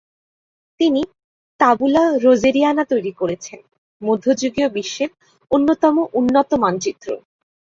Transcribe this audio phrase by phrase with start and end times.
[0.79, 1.01] তিনি
[1.59, 3.59] তাবুলা রোজেরিয়ানা তৈরি করেছেন,
[4.01, 5.09] মধ্যযুগীয় বিশ্বের
[5.51, 7.07] অন্যতম উন্নত মানচিত্র।